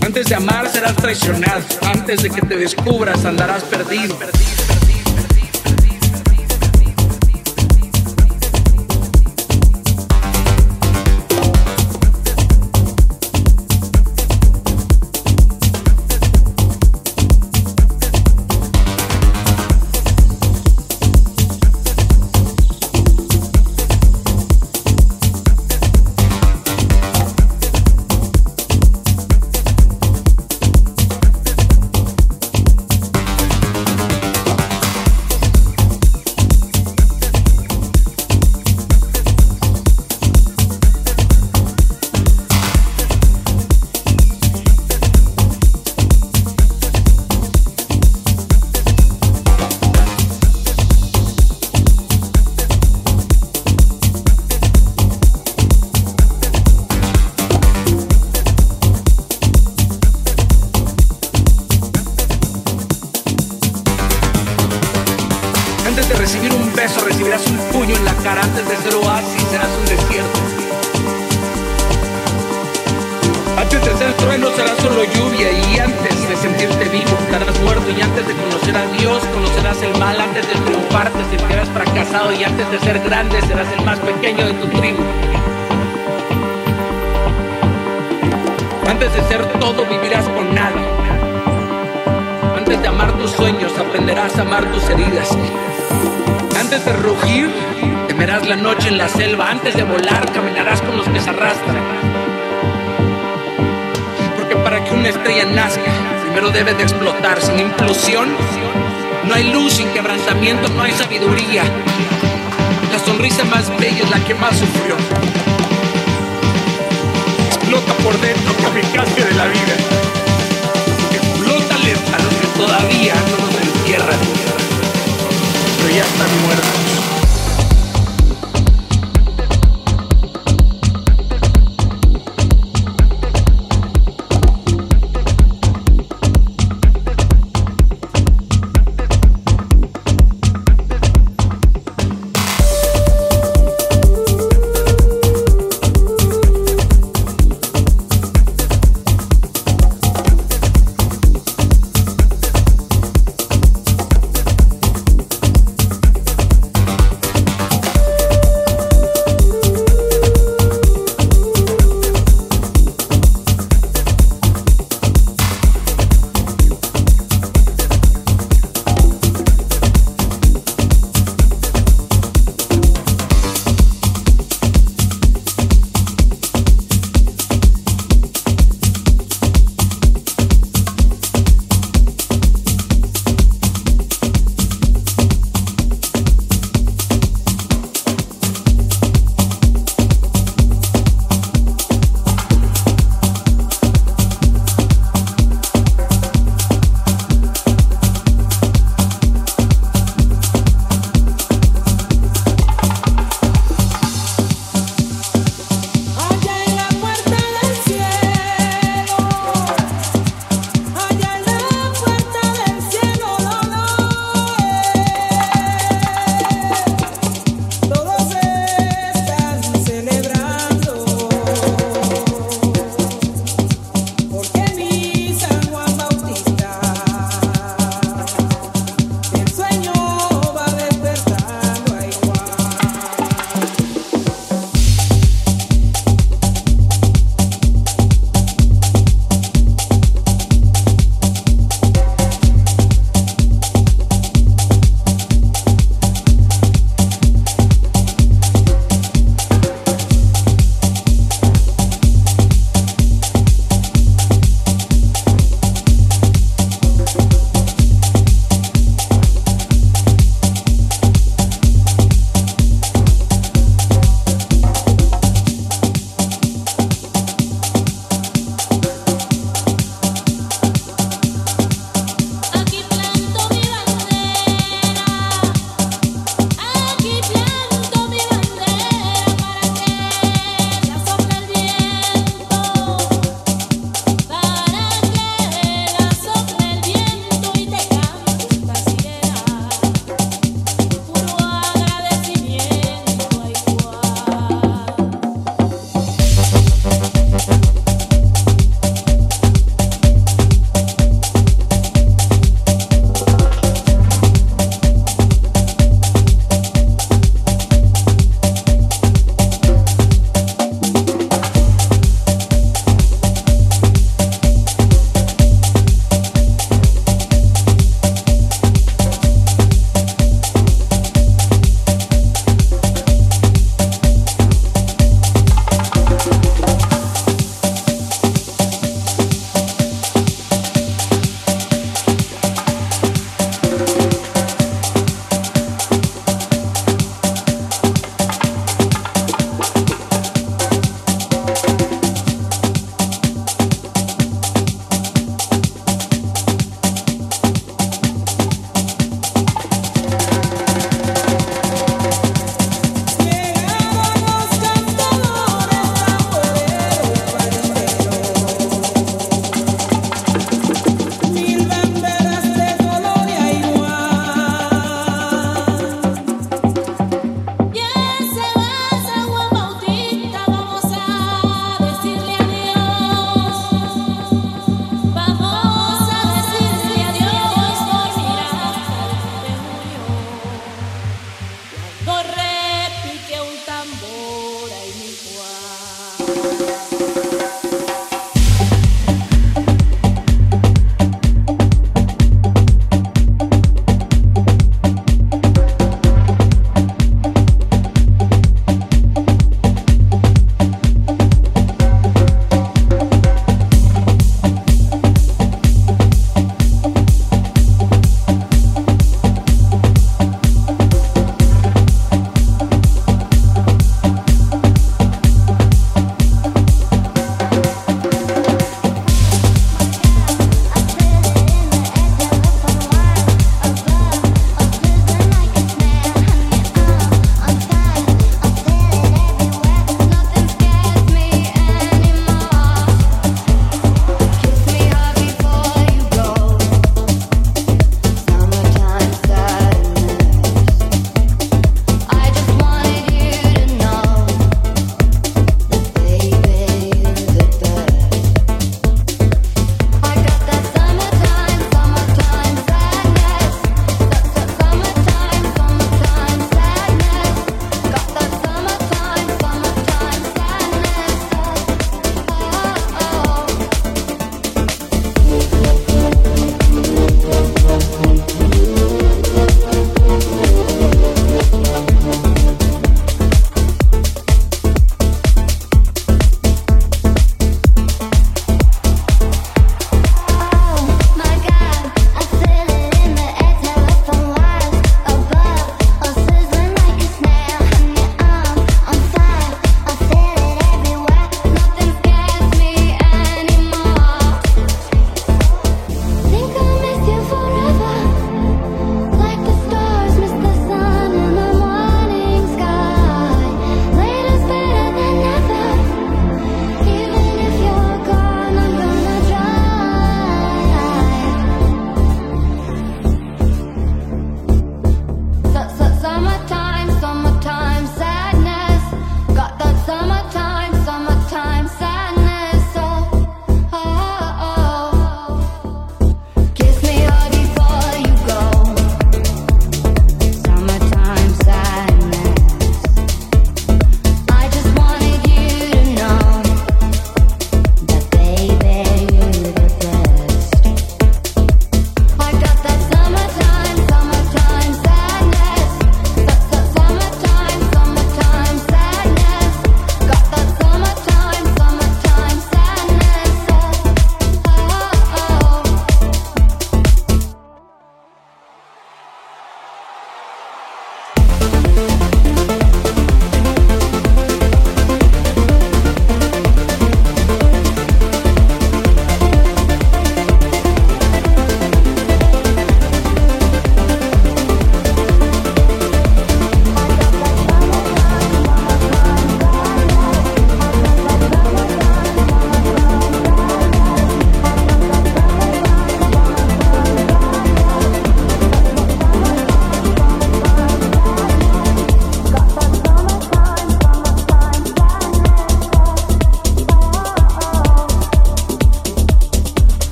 Antes 0.00 0.26
de 0.26 0.34
amar 0.36 0.70
serás 0.70 0.94
traicionado, 0.94 1.64
antes 1.82 2.22
de 2.22 2.30
que 2.30 2.40
te 2.42 2.56
descubras 2.56 3.24
andarás 3.24 3.64
perdido. 3.64 4.16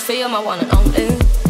So 0.00 0.04
much 0.04 0.06
for 0.06 0.12
you, 0.14 0.28
my 0.28 0.38
one 0.40 0.60
and 0.60 0.72
only. 0.72 1.49